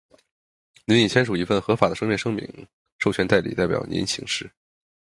[0.85, 2.67] 您已签署一份合法的书面声明，
[2.97, 4.51] 授权代理代表您行事。